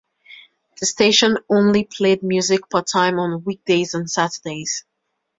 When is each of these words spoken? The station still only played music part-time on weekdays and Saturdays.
The 0.79 0.87
station 0.87 1.33
still 1.33 1.45
only 1.55 1.83
played 1.83 2.23
music 2.23 2.71
part-time 2.71 3.19
on 3.19 3.43
weekdays 3.43 3.93
and 3.93 4.09
Saturdays. 4.09 4.83